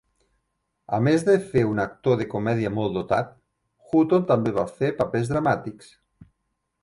[0.97, 3.29] A més de fer un actor de comèdia molt dotat,
[3.91, 5.93] Hutton també va fer papers dramàtics.